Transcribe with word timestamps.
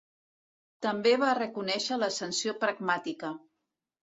També 0.85 1.11
va 1.23 1.33
reconèixer 1.39 1.99
la 2.05 2.09
sanció 2.17 2.57
pragmàtica. 2.65 3.31